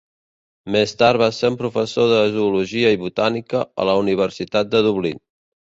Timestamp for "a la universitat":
3.85-4.75